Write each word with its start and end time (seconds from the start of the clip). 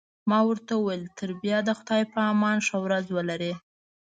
ما 0.29 0.39
ورته 0.49 0.73
وویل: 0.77 1.03
تر 1.17 1.29
بیا 1.41 1.57
د 1.63 1.69
خدای 1.79 2.03
په 2.13 2.19
امان، 2.31 2.57
ښه 2.67 2.77
ورځ 2.85 3.05
ولرئ. 3.11 3.53